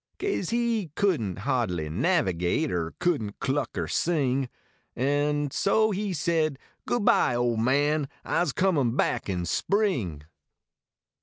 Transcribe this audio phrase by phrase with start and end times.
[0.17, 4.49] Kase he couldn t ha dly navigate, Kr couldn t chick er sing,
[4.97, 8.07] Kn so he said:" Good bye ole num.
[8.25, 10.23] ISL comin back in spring."